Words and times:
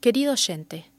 Querido 0.00 0.34
oyente, 0.34 0.92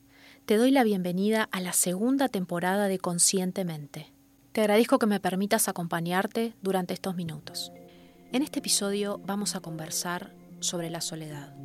te 0.45 0.57
doy 0.57 0.71
la 0.71 0.83
bienvenida 0.83 1.47
a 1.53 1.61
la 1.61 1.71
segunda 1.71 2.27
temporada 2.27 2.89
de 2.89 2.99
Conscientemente. 2.99 4.11
Te 4.51 4.59
agradezco 4.59 4.99
que 4.99 5.05
me 5.05 5.21
permitas 5.21 5.69
acompañarte 5.69 6.53
durante 6.61 6.95
estos 6.95 7.15
minutos. 7.15 7.71
En 8.33 8.43
este 8.43 8.59
episodio 8.59 9.21
vamos 9.25 9.55
a 9.55 9.61
conversar 9.61 10.33
sobre 10.59 10.89
la 10.89 10.99
soledad. 10.99 11.55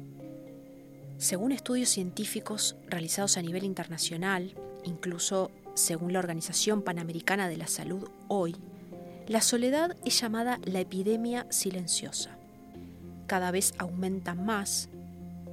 Según 1.18 1.50
estudios 1.50 1.88
científicos 1.88 2.76
realizados 2.86 3.37
a 3.37 3.43
nivel 3.43 3.64
internacional, 3.64 4.55
incluso 4.85 5.51
según 5.75 6.12
la 6.12 6.21
Organización 6.21 6.82
Panamericana 6.82 7.48
de 7.48 7.57
la 7.57 7.66
Salud 7.66 8.11
hoy, 8.29 8.55
la 9.27 9.41
soledad 9.41 9.96
es 10.05 10.21
llamada 10.21 10.61
la 10.62 10.79
epidemia 10.79 11.48
silenciosa. 11.51 12.39
Cada 13.27 13.51
vez 13.51 13.75
aumenta 13.79 14.37
más 14.37 14.89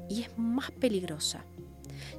y 0.09 0.21
es 0.21 0.38
más 0.38 0.70
peligrosa 0.70 1.43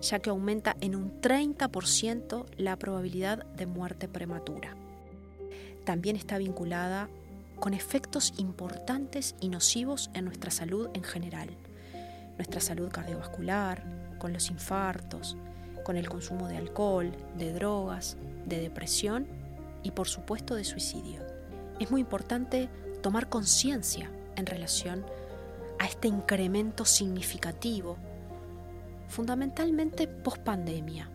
ya 0.01 0.19
que 0.19 0.31
aumenta 0.31 0.77
en 0.81 0.95
un 0.95 1.21
30% 1.21 2.47
la 2.57 2.77
probabilidad 2.77 3.45
de 3.57 3.67
muerte 3.67 4.09
prematura. 4.09 4.77
También 5.85 6.17
está 6.17 6.39
vinculada 6.39 7.09
con 7.59 7.75
efectos 7.75 8.35
importantes 8.39 9.35
y 9.41 9.49
nocivos 9.49 10.11
en 10.15 10.25
nuestra 10.25 10.51
salud 10.51 10.89
en 10.95 11.05
general, 11.05 11.51
nuestra 12.37 12.61
salud 12.61 12.91
cardiovascular, 12.91 13.85
con 14.19 14.33
los 14.33 14.51
infartos, 14.51 15.37
con 15.85 15.97
el 15.97 16.09
consumo 16.09 16.49
de 16.49 16.57
alcohol, 16.57 17.13
de 17.39 17.53
drogas, 17.53 18.17
de 18.47 18.61
depresión 18.61 19.27
y 19.83 19.91
por 19.91 20.09
supuesto 20.09 20.55
de 20.55 20.65
suicidio. 20.65 21.21
Es 21.81 21.91
muy 21.91 22.01
importante 22.01 22.69
tomar 23.03 23.29
conciencia 23.29 24.11
en 24.37 24.47
relación 24.47 25.05
a 25.79 25.87
este 25.87 26.09
incremento 26.09 26.85
significativo 26.85 27.97
fundamentalmente 29.13 30.09
post 30.09 30.39
pandemia, 30.39 31.11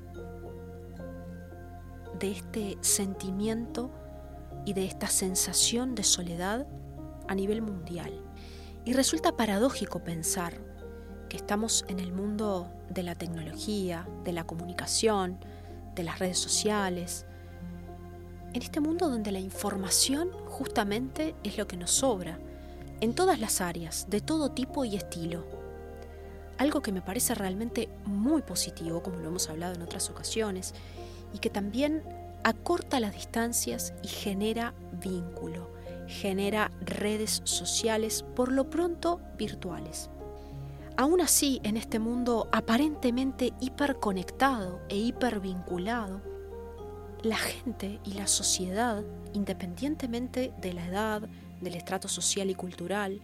de 2.19 2.31
este 2.31 2.77
sentimiento 2.81 3.89
y 4.65 4.73
de 4.73 4.85
esta 4.85 5.07
sensación 5.07 5.95
de 5.95 6.03
soledad 6.03 6.67
a 7.27 7.33
nivel 7.33 7.63
mundial. 7.63 8.23
Y 8.85 8.93
resulta 8.93 9.35
paradójico 9.35 10.03
pensar 10.03 10.53
que 11.27 11.37
estamos 11.37 11.85
en 11.87 11.99
el 11.99 12.13
mundo 12.13 12.71
de 12.87 13.01
la 13.01 13.15
tecnología, 13.15 14.07
de 14.23 14.31
la 14.31 14.45
comunicación, 14.45 15.39
de 15.95 16.03
las 16.03 16.19
redes 16.19 16.37
sociales, 16.37 17.25
en 18.53 18.61
este 18.61 18.79
mundo 18.79 19.09
donde 19.09 19.31
la 19.31 19.39
información 19.39 20.29
justamente 20.45 21.33
es 21.43 21.57
lo 21.57 21.67
que 21.67 21.77
nos 21.77 21.91
sobra, 21.91 22.39
en 23.01 23.15
todas 23.15 23.39
las 23.39 23.59
áreas, 23.59 24.05
de 24.07 24.21
todo 24.21 24.51
tipo 24.51 24.85
y 24.85 24.95
estilo 24.95 25.56
algo 26.57 26.81
que 26.81 26.91
me 26.91 27.01
parece 27.01 27.35
realmente 27.35 27.89
muy 28.05 28.41
positivo, 28.41 29.03
como 29.03 29.17
lo 29.17 29.29
hemos 29.29 29.49
hablado 29.49 29.75
en 29.75 29.81
otras 29.81 30.09
ocasiones, 30.09 30.73
y 31.33 31.39
que 31.39 31.49
también 31.49 32.03
acorta 32.43 32.99
las 32.99 33.13
distancias 33.13 33.93
y 34.03 34.07
genera 34.07 34.73
vínculo, 35.01 35.69
genera 36.07 36.71
redes 36.81 37.41
sociales, 37.43 38.23
por 38.35 38.51
lo 38.51 38.69
pronto 38.69 39.19
virtuales. 39.37 40.09
Aún 40.95 41.21
así, 41.21 41.59
en 41.63 41.77
este 41.77 41.99
mundo 41.99 42.49
aparentemente 42.51 43.53
hiperconectado 43.59 44.79
e 44.89 44.97
hipervinculado, 44.97 46.21
la 47.21 47.37
gente 47.37 47.99
y 48.03 48.13
la 48.13 48.27
sociedad, 48.27 49.03
independientemente 49.33 50.53
de 50.59 50.73
la 50.73 50.87
edad, 50.87 51.21
del 51.61 51.75
estrato 51.75 52.07
social 52.07 52.49
y 52.49 52.55
cultural, 52.55 53.21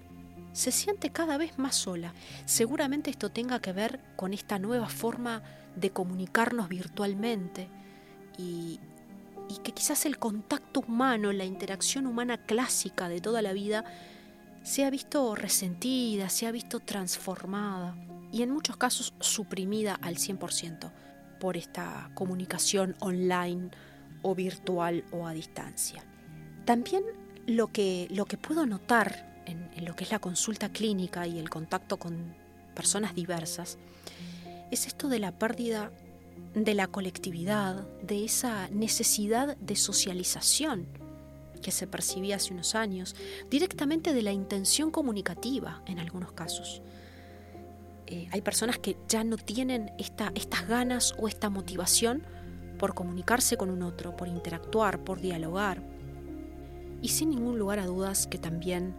se 0.54 0.72
siente 0.72 1.10
cada 1.10 1.38
vez 1.38 1.58
más 1.58 1.76
sola. 1.76 2.14
Seguramente 2.46 3.10
esto 3.10 3.32
tenga 3.32 3.60
que 3.60 3.74
ver 3.74 4.00
con 4.16 4.34
esta 4.34 4.60
nueva 4.60 4.88
forma 4.88 5.42
de 5.76 5.90
comunicarnos 5.90 6.70
virtualmente 6.70 7.68
y, 8.38 8.80
que 9.64 9.72
quizás 9.72 10.06
el 10.06 10.18
contacto 10.18 10.82
humano, 10.82 11.32
la 11.32 11.46
interacción 11.46 12.08
humana 12.08 12.38
clásica 12.38 13.08
de 13.08 13.22
toda 13.22 13.42
la 13.42 13.54
vida, 13.54 13.86
se 14.64 14.84
ha 14.84 14.90
visto 14.90 15.36
resentida, 15.36 16.30
se 16.30 16.48
ha 16.48 16.52
visto 16.52 16.80
transformada 16.80 17.96
y 18.32 18.42
en 18.42 18.50
muchos 18.50 18.78
casos 18.78 19.14
suprimida 19.20 19.96
al 20.02 20.16
100% 20.16 20.92
por 21.40 21.56
esta 21.56 22.10
comunicación 22.14 22.96
online 23.00 23.70
o 24.22 24.34
virtual 24.34 25.04
o 25.12 25.28
a 25.28 25.34
distancia. 25.34 26.04
También 26.66 27.04
lo 27.46 27.72
que, 27.72 28.08
lo 28.10 28.26
que 28.26 28.38
puedo 28.38 28.66
notar 28.66 29.33
en, 29.46 29.86
lo 29.86 29.96
que 29.96 30.04
es 30.04 30.12
la 30.12 30.20
consulta 30.20 30.70
clínica 30.70 31.28
y 31.28 31.40
el 31.40 31.50
contacto 31.50 31.98
con 31.98 32.36
personas 32.76 33.16
diversas, 33.16 33.78
es 34.72 34.88
esto 34.88 35.08
de 35.08 35.20
la 35.20 35.32
pérdida 35.32 35.92
de 36.56 36.74
la 36.74 36.88
colectividad, 36.88 37.88
de 38.02 38.26
esa 38.26 38.70
necesidad 38.70 39.58
de 39.58 39.76
socialización 39.76 40.88
que 41.62 41.72
se 41.72 41.88
percibía 41.88 42.36
hace 42.36 42.54
unos 42.54 42.76
años, 42.76 43.16
directamente 43.50 44.14
de 44.14 44.22
la 44.22 44.32
intención 44.32 44.92
comunicativa 44.92 45.82
en 45.86 46.00
algunos 46.00 46.32
casos. 46.34 46.82
Eh, 48.08 48.28
hay 48.32 48.42
personas 48.42 48.78
que 48.78 48.98
ya 49.08 49.24
no 49.24 49.38
tienen 49.38 49.92
estas 49.98 50.68
ganas 50.68 51.16
o 51.18 51.28
esta 51.28 51.50
motivación 51.50 52.24
por 52.78 52.94
comunicarse 52.94 53.58
con 53.58 53.70
un 53.70 53.82
otro, 53.82 54.16
por 54.16 54.28
interactuar, 54.28 55.04
por 55.04 55.22
dialogar. 55.22 55.82
Y 57.02 57.10
sin 57.10 57.30
ningún 57.30 57.58
lugar 57.58 57.80
a 57.80 57.86
dudas 57.86 58.28
que 58.28 58.38
también 58.38 58.96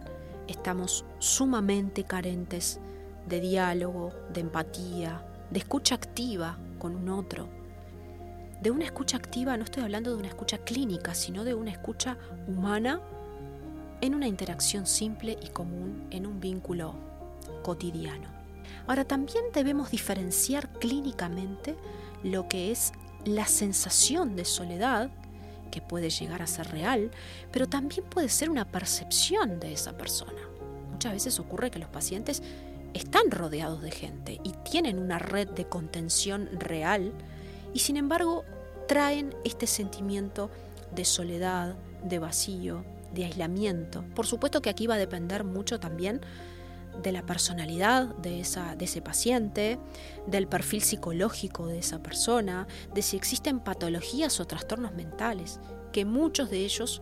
estamos 0.47 1.05
sumamente 1.19 2.03
carentes 2.03 2.79
de 3.27 3.39
diálogo, 3.39 4.11
de 4.33 4.41
empatía, 4.41 5.25
de 5.49 5.59
escucha 5.59 5.95
activa 5.95 6.57
con 6.79 6.95
un 6.95 7.09
otro. 7.09 7.49
De 8.61 8.71
una 8.71 8.85
escucha 8.85 9.17
activa 9.17 9.57
no 9.57 9.63
estoy 9.63 9.83
hablando 9.83 10.11
de 10.11 10.17
una 10.17 10.27
escucha 10.27 10.59
clínica, 10.59 11.13
sino 11.13 11.43
de 11.43 11.53
una 11.53 11.71
escucha 11.71 12.17
humana 12.47 13.01
en 14.01 14.15
una 14.15 14.27
interacción 14.27 14.85
simple 14.85 15.37
y 15.41 15.49
común, 15.49 16.07
en 16.11 16.25
un 16.25 16.39
vínculo 16.39 16.95
cotidiano. 17.63 18.29
Ahora 18.87 19.05
también 19.05 19.43
debemos 19.53 19.91
diferenciar 19.91 20.69
clínicamente 20.79 21.75
lo 22.23 22.47
que 22.47 22.71
es 22.71 22.91
la 23.25 23.47
sensación 23.47 24.35
de 24.35 24.45
soledad 24.45 25.09
que 25.75 25.81
puede 25.81 26.09
llegar 26.09 26.41
a 26.41 26.47
ser 26.47 26.71
real, 26.71 27.11
pero 27.51 27.67
también 27.67 28.05
puede 28.05 28.29
ser 28.29 28.49
una 28.49 28.63
percepción 28.63 29.59
de 29.59 29.73
esa 29.73 29.97
persona. 29.97 30.39
Muchas 30.89 31.11
veces 31.11 31.37
ocurre 31.37 31.69
que 31.69 31.79
los 31.79 31.89
pacientes 31.89 32.41
están 32.93 33.29
rodeados 33.29 33.81
de 33.81 33.91
gente 33.91 34.39
y 34.41 34.51
tienen 34.63 34.97
una 34.97 35.19
red 35.19 35.49
de 35.49 35.65
contención 35.65 36.47
real 36.53 37.11
y 37.73 37.79
sin 37.79 37.97
embargo 37.97 38.45
traen 38.87 39.35
este 39.43 39.67
sentimiento 39.67 40.49
de 40.95 41.03
soledad, 41.03 41.75
de 42.05 42.19
vacío, 42.19 42.85
de 43.13 43.25
aislamiento. 43.25 44.05
Por 44.15 44.27
supuesto 44.27 44.61
que 44.61 44.69
aquí 44.69 44.87
va 44.87 44.95
a 44.95 44.97
depender 44.97 45.43
mucho 45.43 45.77
también 45.77 46.21
de 47.01 47.11
la 47.11 47.25
personalidad 47.25 48.15
de, 48.15 48.39
esa, 48.39 48.75
de 48.75 48.85
ese 48.85 49.01
paciente, 49.01 49.79
del 50.27 50.47
perfil 50.47 50.81
psicológico 50.81 51.67
de 51.67 51.79
esa 51.79 52.01
persona, 52.01 52.67
de 52.93 53.01
si 53.01 53.17
existen 53.17 53.59
patologías 53.59 54.39
o 54.39 54.45
trastornos 54.45 54.93
mentales, 54.93 55.59
que 55.91 56.05
muchos 56.05 56.49
de 56.49 56.59
ellos 56.59 57.01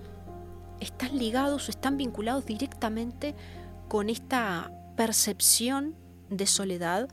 están 0.80 1.18
ligados 1.18 1.68
o 1.68 1.72
están 1.72 1.98
vinculados 1.98 2.46
directamente 2.46 3.36
con 3.88 4.10
esta 4.10 4.72
percepción 4.96 5.96
de 6.30 6.48
soledad 6.48 7.10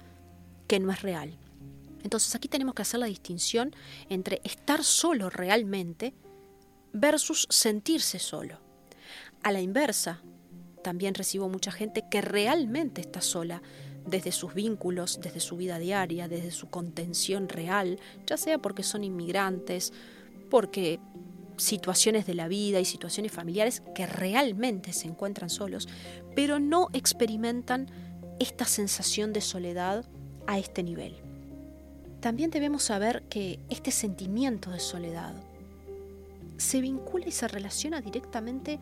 que 0.66 0.80
no 0.80 0.90
es 0.92 1.02
real. 1.02 1.36
Entonces 2.02 2.34
aquí 2.34 2.48
tenemos 2.48 2.74
que 2.74 2.82
hacer 2.82 3.00
la 3.00 3.06
distinción 3.06 3.74
entre 4.08 4.40
estar 4.44 4.84
solo 4.84 5.30
realmente 5.30 6.14
versus 6.92 7.46
sentirse 7.50 8.18
solo. 8.18 8.58
A 9.42 9.52
la 9.52 9.60
inversa, 9.60 10.22
también 10.82 11.14
recibo 11.14 11.48
mucha 11.48 11.72
gente 11.72 12.04
que 12.10 12.20
realmente 12.20 13.00
está 13.00 13.20
sola 13.20 13.62
desde 14.06 14.32
sus 14.32 14.54
vínculos, 14.54 15.20
desde 15.22 15.40
su 15.40 15.56
vida 15.56 15.78
diaria, 15.78 16.28
desde 16.28 16.50
su 16.50 16.68
contención 16.68 17.48
real, 17.48 17.98
ya 18.26 18.36
sea 18.36 18.58
porque 18.58 18.82
son 18.82 19.04
inmigrantes, 19.04 19.92
porque 20.50 20.98
situaciones 21.56 22.26
de 22.26 22.34
la 22.34 22.48
vida 22.48 22.80
y 22.80 22.84
situaciones 22.84 23.32
familiares 23.32 23.82
que 23.94 24.06
realmente 24.06 24.92
se 24.92 25.06
encuentran 25.06 25.50
solos, 25.50 25.88
pero 26.34 26.58
no 26.58 26.88
experimentan 26.92 27.88
esta 28.38 28.64
sensación 28.64 29.32
de 29.32 29.42
soledad 29.42 30.06
a 30.46 30.58
este 30.58 30.82
nivel. 30.82 31.16
También 32.20 32.50
debemos 32.50 32.82
saber 32.82 33.22
que 33.28 33.60
este 33.68 33.90
sentimiento 33.90 34.70
de 34.70 34.80
soledad 34.80 35.34
se 36.56 36.80
vincula 36.80 37.26
y 37.26 37.32
se 37.32 37.48
relaciona 37.48 38.00
directamente 38.00 38.78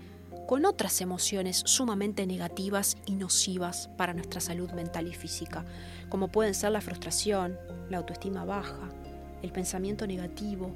con 0.48 0.64
otras 0.64 1.02
emociones 1.02 1.60
sumamente 1.66 2.26
negativas 2.26 2.96
y 3.04 3.16
nocivas 3.16 3.90
para 3.98 4.14
nuestra 4.14 4.40
salud 4.40 4.70
mental 4.70 5.06
y 5.06 5.12
física, 5.12 5.66
como 6.08 6.28
pueden 6.28 6.54
ser 6.54 6.72
la 6.72 6.80
frustración, 6.80 7.58
la 7.90 7.98
autoestima 7.98 8.46
baja, 8.46 8.88
el 9.42 9.52
pensamiento 9.52 10.06
negativo 10.06 10.74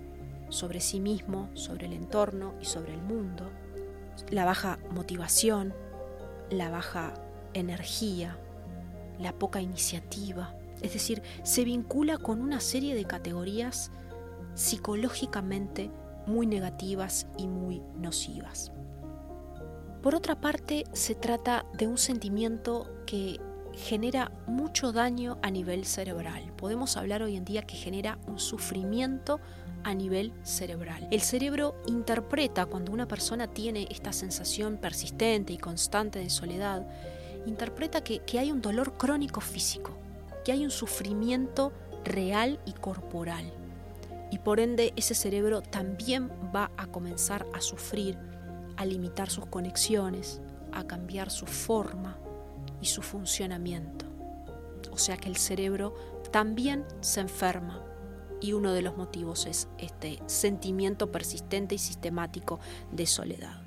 sobre 0.51 0.81
sí 0.81 1.01
mismo, 1.01 1.49
sobre 1.55 1.87
el 1.87 1.95
entorno 1.95 2.53
y 2.61 2.67
sobre 2.67 2.93
el 2.93 3.01
mundo, 3.01 3.49
la 4.29 4.45
baja 4.45 4.79
motivación, 4.91 5.73
la 6.51 6.69
baja 6.69 7.15
energía, 7.55 8.37
la 9.19 9.33
poca 9.33 9.63
iniciativa, 9.63 10.55
Es 10.83 10.93
decir, 10.93 11.23
se 11.45 11.65
vincula 11.65 12.19
con 12.19 12.43
una 12.43 12.61
serie 12.61 12.95
de 12.95 13.07
categorías 13.07 13.91
psicológicamente 14.55 15.91
muy 16.27 16.47
negativas 16.47 17.27
y 17.39 17.47
muy 17.47 17.81
nocivas. 17.97 18.71
Por 20.03 20.17
otra 20.17 20.41
parte, 20.41 20.85
se 20.93 21.15
trata 21.15 21.65
de 21.75 21.87
un 21.87 21.97
sentimiento 21.97 22.91
que 23.07 23.39
genera 23.73 24.33
mucho 24.49 24.93
daño 24.93 25.39
a 25.43 25.51
nivel 25.51 25.85
cerebral. 25.85 26.53
Podemos 26.57 26.97
hablar 26.97 27.23
hoy 27.23 27.37
en 27.37 27.45
día 27.45 27.63
que 27.63 27.77
genera 27.77 28.19
un 28.27 28.41
sufrimiento 28.41 29.41
a 29.85 29.95
nivel 29.95 30.33
cerebral. 30.43 31.07
El 31.13 31.21
cerebro 31.21 31.81
interpreta 31.87 32.67
cuando 32.67 32.93
una 32.93 33.07
persona 33.07 33.47
tiene 33.47 33.87
esta 33.91 34.13
sensación 34.13 34.77
persistente 34.77 35.53
y 35.53 35.59
constante 35.59 36.19
de 36.19 36.31
soledad, 36.31 36.85
interpreta 37.47 38.03
que, 38.03 38.23
hay 38.39 38.51
un 38.51 38.61
dolor 38.61 38.97
crónico 38.97 39.41
físico, 39.41 39.97
que 40.45 40.51
hay 40.51 40.65
un 40.65 40.73
sufrimiento 40.73 41.73
real 42.05 42.59
y 42.67 42.73
corporal. 42.73 43.53
Y 44.33 44.39
por 44.39 44.59
ende 44.59 44.93
ese 44.97 45.15
cerebro 45.15 45.63
también 45.63 46.29
va 46.55 46.73
a 46.77 46.89
comenzar 46.89 47.47
a 47.55 47.61
sufrir, 47.61 48.19
a 48.83 48.85
limitar 48.85 49.31
sus 49.31 49.47
conexiones, 49.47 50.41
a 50.73 50.87
cambiar 50.87 51.31
su 51.31 51.47
forma 51.47 52.19
y 52.81 52.87
su 52.87 53.03
funcionamiento. 53.03 54.07
O 54.91 54.99
sea 54.99 55.17
que 55.17 55.29
el 55.29 55.37
cerebro 55.37 55.95
también 56.31 56.85
se 57.01 57.21
enferma 57.21 57.83
y 58.41 58.53
uno 58.53 58.73
de 58.73 58.83
los 58.83 58.97
motivos 58.97 59.47
es 59.47 59.69
este 59.79 60.21
sentimiento 60.27 61.13
persistente 61.13 61.77
y 61.77 61.79
sistemático 61.79 62.59
de 62.91 63.07
soledad. 63.07 63.63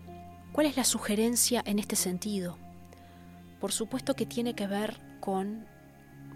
¿Cuál 0.52 0.68
es 0.68 0.78
la 0.78 0.84
sugerencia 0.84 1.64
en 1.66 1.80
este 1.80 1.96
sentido? 1.96 2.58
Por 3.60 3.72
supuesto 3.72 4.16
que 4.16 4.26
tiene 4.26 4.54
que 4.54 4.68
ver 4.68 5.00
con 5.22 5.66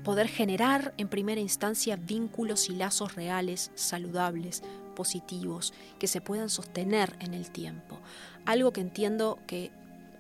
poder 0.04 0.28
generar 0.28 0.94
en 0.98 1.10
primera 1.10 1.42
instancia 1.42 1.98
vínculos 1.98 2.70
y 2.70 2.76
lazos 2.76 3.16
reales, 3.16 3.72
saludables, 3.76 4.64
positivos, 5.00 5.74
que 5.98 6.08
se 6.08 6.20
puedan 6.20 6.50
sostener 6.50 7.16
en 7.22 7.34
el 7.34 7.52
tiempo. 7.52 8.02
Algo 8.46 8.74
que 8.74 8.82
entiendo 8.82 9.40
que 9.48 9.72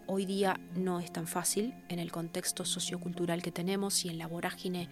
hoy 0.07 0.25
día 0.25 0.57
no 0.73 1.01
es 1.01 1.11
tan 1.11 1.27
fácil 1.27 1.73
en 1.89 1.99
el 1.99 2.13
contexto 2.13 2.63
sociocultural 2.63 3.41
que 3.41 3.51
tenemos 3.51 4.05
y 4.05 4.09
en 4.09 4.17
la 4.17 4.25
vorágine 4.25 4.87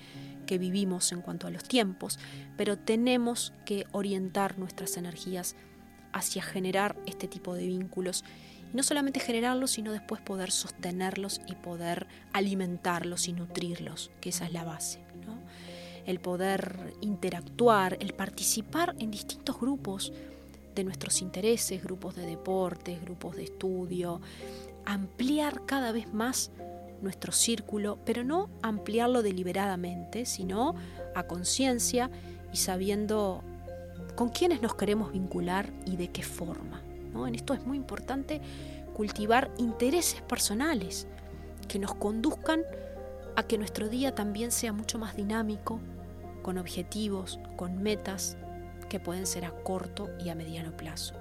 que 0.46 0.58
vivimos 0.58 1.14
en 1.14 1.22
cuanto 1.22 1.48
a 1.48 1.52
los 1.52 1.64
tiempos, 1.64 2.20
pero 2.58 2.78
tenemos 2.78 3.54
que 3.64 3.88
orientar 3.94 4.60
nuestras 4.60 4.98
energías 4.98 5.56
hacia 6.12 6.44
generar 6.44 6.98
este 7.06 7.30
tipo 7.30 7.56
de 7.56 7.66
vínculos. 7.66 8.26
No 8.74 8.84
solamente 8.84 9.22
generarlos, 9.22 9.72
sino 9.72 9.94
después 9.94 10.20
poder 10.20 10.52
sostenerlos 10.52 11.40
y 11.48 11.56
poder 11.56 12.08
alimentarlos 12.34 13.30
y 13.30 13.32
nutrirlos, 13.32 14.12
que 14.20 14.30
esa 14.30 14.48
es 14.48 14.52
la 14.52 14.66
base. 14.66 15.07
El 16.08 16.20
poder 16.20 16.96
interactuar, 17.02 17.98
el 18.00 18.14
participar 18.14 18.96
en 18.98 19.12
distintos 19.12 19.60
grupos 19.60 20.12
de 20.74 20.84
nuestros 20.84 21.22
intereses, 21.22 21.84
grupos 21.84 22.16
de 22.16 22.26
deportes, 22.26 23.00
grupos 23.02 23.36
de 23.36 23.44
estudio, 23.44 24.22
ampliar 24.86 25.66
cada 25.66 25.92
vez 25.92 26.12
más 26.14 26.52
nuestro 27.02 27.32
círculo, 27.32 28.00
pero 28.06 28.24
no 28.24 28.50
ampliarlo 28.62 29.22
deliberadamente, 29.22 30.26
sino 30.26 30.76
a 31.14 31.24
conciencia 31.24 32.10
y 32.54 32.58
sabiendo 32.58 33.44
con 34.16 34.30
quiénes 34.30 34.62
nos 34.62 34.76
queremos 34.76 35.12
vincular 35.12 35.72
y 35.86 35.98
de 35.98 36.10
qué 36.10 36.24
forma. 36.24 36.82
En 37.26 37.36
esto 37.36 37.54
es 37.54 37.66
muy 37.66 37.78
importante 37.78 38.42
cultivar 38.94 39.52
intereses 39.58 40.22
personales 40.22 41.08
que 41.68 41.80
nos 41.80 41.96
conduzcan 41.96 42.62
a 43.36 43.44
que 43.44 43.58
nuestro 43.58 43.90
día 43.90 44.14
también 44.16 44.52
sea 44.52 44.72
mucho 44.72 45.00
más 45.00 45.16
dinámico, 45.16 45.80
con 46.48 46.58
objetivos, 46.58 47.42
con 47.58 47.84
metas 47.84 48.38
que 48.88 49.02
pueden 49.02 49.26
ser 49.28 49.44
a 49.44 49.52
corto 49.52 50.10
y 50.18 50.30
a 50.30 50.36
mediano 50.36 50.72
plazo. 50.78 51.14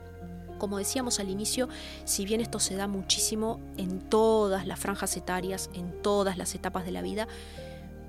Como 0.56 0.78
decíamos 0.78 1.19
al 1.19 1.28
inicio, 1.28 1.69
si 2.05 2.25
bien 2.25 2.40
esto 2.40 2.61
se 2.61 2.76
da 2.76 2.87
muchísimo 2.87 3.58
en 3.76 3.99
todas 3.99 4.69
las 4.69 4.78
franjas 4.78 5.17
etarias, 5.17 5.69
en 5.75 6.00
todas 6.00 6.38
las 6.38 6.55
etapas 6.55 6.84
de 6.84 6.93
la 6.93 7.02
vida, 7.02 7.26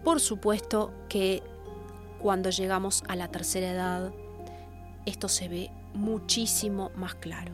por 0.04 0.20
supuesto 0.20 0.94
que 1.10 1.42
cuando 2.22 2.52
llegamos 2.52 3.04
a 3.08 3.16
la 3.16 3.30
tercera 3.30 3.72
edad, 3.72 4.14
esto 5.08 5.28
se 5.28 5.48
ve 5.48 5.72
muchísimo 5.96 6.92
más 6.96 7.16
claro. 7.16 7.52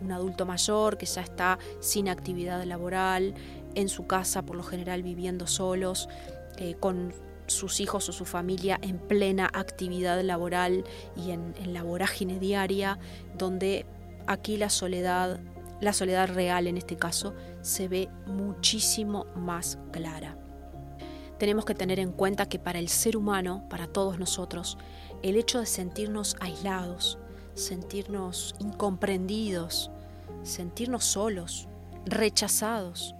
Un, 0.00 0.12
adulto 0.12 0.46
mayor 0.46 0.96
que 0.96 1.06
ya 1.06 1.22
está 1.22 1.58
sin 1.80 2.08
actividad 2.08 2.62
laboral, 2.62 3.34
en 3.74 3.88
su 3.88 4.06
casa 4.06 4.42
por 4.42 4.54
lo 4.54 4.62
general 4.62 5.02
viviendo 5.02 5.48
solos, 5.48 6.08
eh, 6.56 6.76
con 6.78 7.12
sus 7.50 7.80
hijos 7.80 8.08
o 8.08 8.12
su 8.12 8.24
familia 8.24 8.78
en 8.80 8.98
plena 8.98 9.50
actividad 9.52 10.22
laboral 10.22 10.84
y 11.16 11.32
en, 11.32 11.54
la 11.72 11.82
vorágine 11.82 12.38
diaria, 12.38 12.98
donde 13.36 13.86
aquí 14.26 14.56
la 14.56 14.70
soledad, 14.70 15.40
la 15.80 15.92
soledad 15.92 16.28
real 16.28 16.66
en 16.66 16.76
este 16.76 16.96
caso, 16.96 17.34
se 17.60 17.88
ve 17.88 18.08
muchísimo 18.26 19.26
más 19.34 19.78
clara. 19.90 20.36
Tenemos 21.38 21.64
que 21.64 21.74
tener 21.74 21.98
en 21.98 22.12
cuenta 22.12 22.46
que 22.46 22.58
para 22.58 22.78
el 22.78 22.88
ser 22.88 23.16
humano, 23.16 23.66
para 23.68 23.86
todos 23.86 24.18
nosotros, 24.18 24.78
el 25.22 25.36
hecho 25.36 25.58
de 25.58 25.66
sentirnos 25.66 26.36
aislados, 26.40 27.18
sentirnos 27.54 28.54
incomprendidos, 28.60 29.90
sentirnos 30.42 31.04
solos, 31.04 31.66
rechazados, 32.04 33.14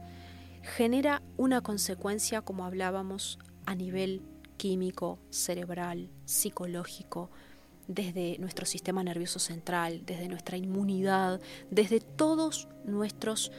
genera 0.63 1.23
una 1.37 1.63
consecuencia, 1.63 2.43
como 2.43 2.65
hablábamos, 2.65 3.39
a 3.67 3.75
nivel 3.75 4.23
químico, 4.57 5.19
cerebral, 5.31 6.11
psicológico, 6.25 7.31
desde 7.89 8.39
nuestro 8.39 8.67
sistema 8.67 9.03
nervioso 9.03 9.39
central, 9.39 10.03
desde 10.07 10.29
nuestra 10.29 10.57
inmunidad, 10.57 11.41
desde 11.71 12.01
todos 12.01 12.69
nuestros 12.85 13.51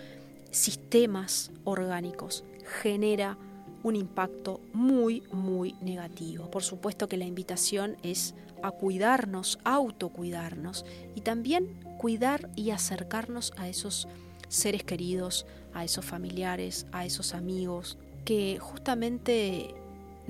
sistemas 0.52 1.52
orgánicos, 1.64 2.44
genera 2.82 3.38
un 3.84 3.96
impacto 3.96 4.62
muy, 4.74 5.24
muy 5.32 5.74
negativo. 5.82 6.50
Por 6.50 6.64
supuesto 6.64 7.08
que 7.08 7.18
la 7.18 7.26
invitación 7.26 7.98
es 8.04 8.36
a 8.64 8.72
cuidarnos, 8.72 9.60
autocuidarnos 9.64 10.86
y 11.16 11.22
también 11.22 11.80
cuidar 11.98 12.50
y 12.56 12.70
acercarnos 12.70 13.54
a 13.58 13.68
esos 13.68 14.08
seres 14.48 14.84
queridos, 14.84 15.46
a 15.74 15.84
esos 15.84 16.06
familiares, 16.06 16.86
a 16.92 17.06
esos 17.06 17.34
amigos, 17.34 17.98
que 18.24 18.60
justamente 18.60 19.74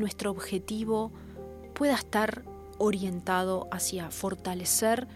nuestro 0.01 0.31
objetivo 0.31 1.11
pueda 1.73 1.95
estar 1.95 2.43
orientado 2.79 3.67
hacia 3.71 4.09
fortalecer 4.09 5.07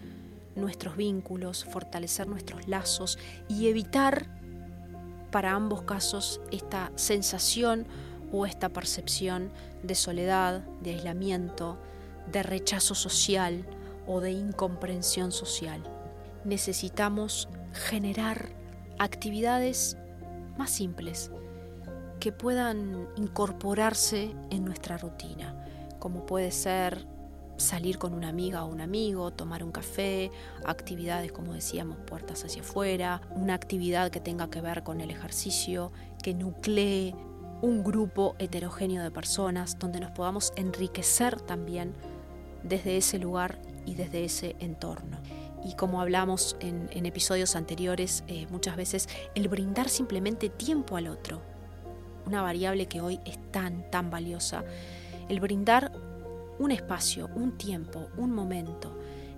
nuestros 0.56 0.96
vínculos, 0.96 1.66
fortalecer 1.66 2.28
nuestros 2.28 2.68
lazos 2.68 3.18
y 3.50 3.68
evitar 3.68 4.28
para 5.32 5.52
ambos 5.52 5.82
casos 5.82 6.40
esta 6.52 6.92
sensación 6.96 7.88
o 8.32 8.46
esta 8.46 8.70
percepción 8.70 9.52
de 9.84 9.96
soledad, 9.96 10.62
de 10.82 10.92
aislamiento, 10.92 11.78
de 12.32 12.44
rechazo 12.44 12.96
social 12.96 13.66
o 14.08 14.22
de 14.22 14.32
incomprensión 14.32 15.32
social. 15.32 15.84
Necesitamos 16.46 17.50
generar 17.74 18.50
actividades 19.00 19.98
más 20.58 20.70
simples 20.70 21.32
que 22.20 22.32
puedan 22.32 23.08
incorporarse 23.16 24.36
en 24.50 24.66
nuestra 24.66 24.98
rutina, 24.98 25.56
como 26.00 26.26
puede 26.26 26.52
ser 26.52 27.08
salir 27.58 27.98
con 27.98 28.14
una 28.14 28.30
amiga 28.30 28.64
o 28.64 28.68
un 28.68 28.82
amigo, 28.82 29.32
tomar 29.32 29.64
un 29.64 29.72
café, 29.72 30.32
actividades 30.66 31.32
como 31.32 31.54
decíamos, 31.54 31.98
puertas 32.06 32.44
hacia 32.44 32.62
afuera, 32.62 33.22
una 33.32 33.54
actividad 33.54 34.12
que 34.12 34.20
tenga 34.20 34.50
que 34.50 34.62
ver 34.62 34.84
con 34.84 35.02
el 35.02 35.10
ejercicio, 35.10 35.92
que 36.22 36.34
nuclee 36.34 37.16
un 37.62 37.84
grupo 37.84 38.36
heterogéneo 38.40 39.02
de 39.02 39.12
personas 39.12 39.80
donde 39.80 40.00
nos 40.00 40.12
podamos 40.12 40.52
enriquecer 40.56 41.40
también 41.42 41.94
desde 42.64 42.98
ese 42.98 43.20
lugar 43.20 43.60
y 43.86 43.96
desde 43.96 44.26
ese 44.26 44.56
entorno. 44.60 45.20
Y 45.64 45.76
como 45.76 46.02
hablamos 46.02 46.58
en, 46.60 47.06
episodios 47.06 47.56
anteriores, 47.56 48.24
eh, 48.28 48.46
muchas 48.52 48.76
veces 48.76 49.10
el 49.34 49.48
brindar 49.48 49.90
simplemente 49.90 50.50
tiempo 50.50 50.98
al 50.98 51.08
otro, 51.08 51.42
una 52.26 52.42
variable 52.42 52.88
que 52.88 53.02
hoy 53.02 53.20
es 53.26 53.40
tan, 53.52 53.90
tan 53.92 54.10
valiosa, 54.10 54.64
el 55.30 55.40
brindar 55.40 55.92
un 56.60 56.72
espacio, 56.72 57.30
un 57.36 57.58
tiempo, 57.58 58.08
un 58.18 58.32
momento, 58.32 58.98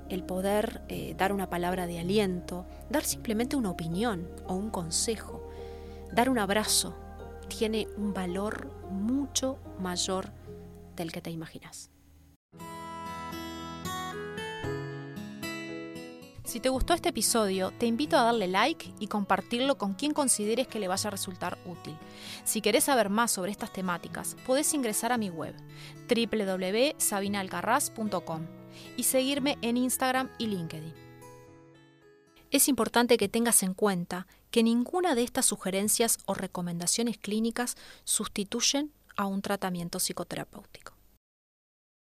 el 0.09 0.23
poder 0.23 0.81
eh, 0.87 1.15
dar 1.17 1.33
una 1.33 1.49
palabra 1.49 1.87
de 1.87 1.99
aliento, 1.99 2.65
dar 2.89 3.03
simplemente 3.03 3.55
una 3.55 3.71
opinión 3.71 4.27
o 4.45 4.55
un 4.55 4.69
consejo, 4.69 5.49
dar 6.13 6.29
un 6.29 6.39
abrazo, 6.39 6.95
tiene 7.47 7.87
un 7.97 8.13
valor 8.13 8.69
mucho 8.91 9.57
mayor 9.79 10.31
del 10.95 11.11
que 11.11 11.21
te 11.21 11.31
imaginas. 11.31 11.89
Si 16.47 16.59
te 16.61 16.69
gustó 16.69 16.93
este 16.93 17.09
episodio, 17.09 17.73
te 17.77 17.87
invito 17.87 18.17
a 18.17 18.23
darle 18.23 18.47
like 18.47 18.93
y 19.01 19.07
compartirlo 19.07 19.77
con 19.77 19.95
quien 19.95 20.13
consideres 20.13 20.65
que 20.65 20.79
le 20.79 20.87
vaya 20.87 21.09
a 21.09 21.11
resultar 21.11 21.57
útil. 21.65 21.97
Si 22.45 22.61
querés 22.61 22.85
saber 22.85 23.09
más 23.09 23.33
sobre 23.33 23.51
estas 23.51 23.73
temáticas, 23.73 24.37
podés 24.45 24.73
ingresar 24.73 25.11
a 25.11 25.17
mi 25.17 25.29
web 25.29 25.53
www.sabinalcarraz.com 26.07 28.45
y 28.95 29.03
seguirme 29.03 29.57
en 29.61 29.75
Instagram 29.75 30.29
y 30.37 30.47
LinkedIn. 30.47 30.93
Es 32.49 32.69
importante 32.69 33.17
que 33.17 33.27
tengas 33.27 33.61
en 33.61 33.73
cuenta 33.73 34.25
que 34.49 34.63
ninguna 34.63 35.15
de 35.15 35.23
estas 35.23 35.47
sugerencias 35.47 36.19
o 36.27 36.33
recomendaciones 36.33 37.17
clínicas 37.17 37.75
sustituyen 38.05 38.93
a 39.17 39.25
un 39.25 39.41
tratamiento 39.41 39.99
psicoterapéutico. 39.99 40.96